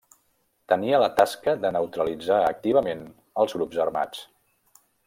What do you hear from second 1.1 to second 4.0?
tasca de neutralitzar activament els grups